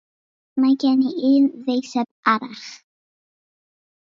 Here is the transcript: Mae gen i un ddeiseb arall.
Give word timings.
Mae 0.63 0.77
gen 0.83 1.03
i 1.09 1.13
un 1.41 1.45
ddeiseb 1.67 2.33
arall. 2.33 2.65